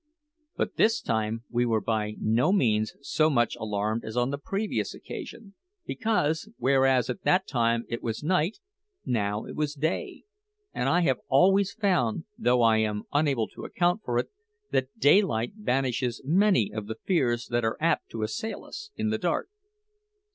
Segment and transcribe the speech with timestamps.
[0.55, 4.95] But this time we were by no means so much alarmed as on the previous
[4.95, 5.53] occasion,
[5.85, 8.57] because, whereas at that time it was night,
[9.05, 10.23] now it was day;
[10.73, 14.29] and I have always found, though I am unable to account for it,
[14.71, 19.19] that daylight banishes many of the fears that are apt to assail us in the
[19.19, 19.49] dark.